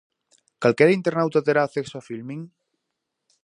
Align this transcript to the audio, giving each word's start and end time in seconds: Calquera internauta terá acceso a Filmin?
Calquera 0.63 0.95
internauta 0.99 1.45
terá 1.47 1.61
acceso 1.63 1.95
a 1.97 2.05
Filmin? 2.09 2.41